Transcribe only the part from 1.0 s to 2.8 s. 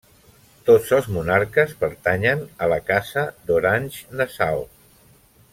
monarques pertanyen a